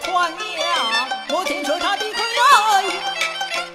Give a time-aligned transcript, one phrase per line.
[0.00, 0.36] 传了，
[1.28, 2.84] 我听说他的可爱，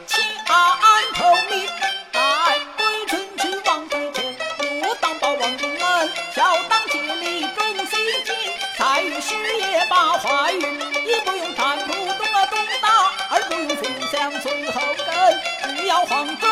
[0.07, 1.67] 请安头命，
[2.13, 4.35] 来归春去王府前，
[4.81, 8.35] 我当报王公恩，小当竭力忠心尽，
[8.77, 10.61] 才与师爷把怀孕，
[11.05, 16.49] 也不用战图东啊东大，而不用扶相随后跟，只要黄忠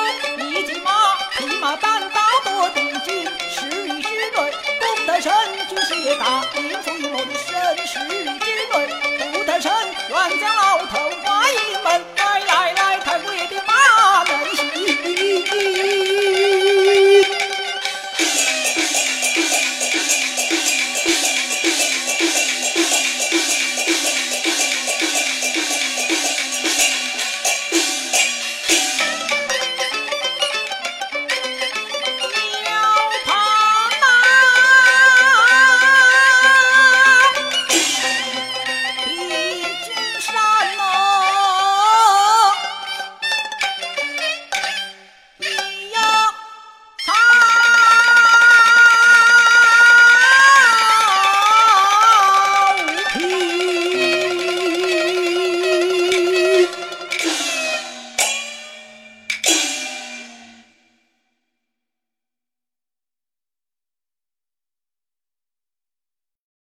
[0.52, 5.34] 一骑马，匹马单刀夺定军，十与之内功得胜，
[5.70, 8.34] 军师爷大，应雄有我的身世。